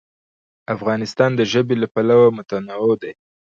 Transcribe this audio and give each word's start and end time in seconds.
افغانستان 0.75 1.31
د 1.35 1.41
ژبې 1.51 1.75
له 1.81 1.87
پلوه 1.93 2.27
متنوع 2.37 2.93
دی. 3.01 3.13